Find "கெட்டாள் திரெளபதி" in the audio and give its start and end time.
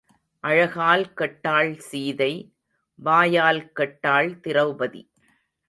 3.79-5.03